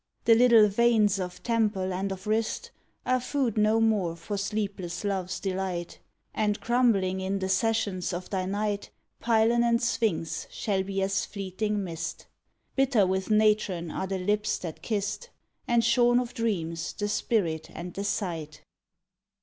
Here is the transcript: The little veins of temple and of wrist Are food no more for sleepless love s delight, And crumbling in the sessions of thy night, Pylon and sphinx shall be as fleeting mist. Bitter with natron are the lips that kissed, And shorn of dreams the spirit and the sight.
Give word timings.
The 0.25 0.33
little 0.33 0.67
veins 0.67 1.19
of 1.19 1.43
temple 1.43 1.93
and 1.93 2.11
of 2.11 2.25
wrist 2.25 2.71
Are 3.05 3.19
food 3.19 3.55
no 3.55 3.79
more 3.79 4.15
for 4.15 4.35
sleepless 4.35 5.03
love 5.03 5.25
s 5.25 5.39
delight, 5.39 5.99
And 6.33 6.59
crumbling 6.59 7.19
in 7.21 7.37
the 7.37 7.49
sessions 7.49 8.11
of 8.11 8.27
thy 8.31 8.47
night, 8.47 8.89
Pylon 9.19 9.63
and 9.63 9.79
sphinx 9.79 10.47
shall 10.49 10.81
be 10.81 11.03
as 11.03 11.23
fleeting 11.25 11.83
mist. 11.83 12.25
Bitter 12.75 13.05
with 13.05 13.29
natron 13.29 13.91
are 13.91 14.07
the 14.07 14.17
lips 14.17 14.57
that 14.57 14.81
kissed, 14.81 15.29
And 15.67 15.85
shorn 15.85 16.19
of 16.19 16.33
dreams 16.33 16.93
the 16.93 17.07
spirit 17.07 17.69
and 17.71 17.93
the 17.93 18.03
sight. 18.03 18.63